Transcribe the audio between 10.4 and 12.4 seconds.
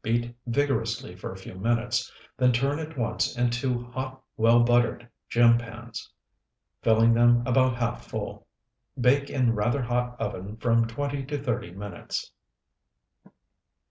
from twenty to thirty minutes.